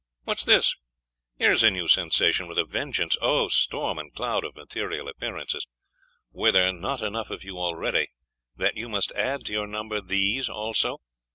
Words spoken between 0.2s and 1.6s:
'What's this? Here